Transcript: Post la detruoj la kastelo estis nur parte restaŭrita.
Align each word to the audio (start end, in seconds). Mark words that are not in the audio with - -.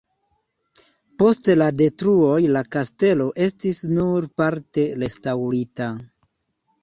Post 1.23 1.49
la 1.61 1.65
detruoj 1.81 2.39
la 2.55 2.63
kastelo 2.75 3.27
estis 3.47 3.83
nur 3.99 4.27
parte 4.43 4.87
restaŭrita. 5.05 5.91